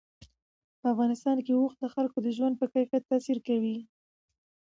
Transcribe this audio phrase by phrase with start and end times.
[0.79, 3.77] په افغانستان کې اوښ د خلکو د ژوند په کیفیت تاثیر کوي.